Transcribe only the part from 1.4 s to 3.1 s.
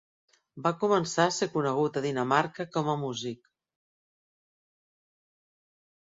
conegut a Dinamarca com a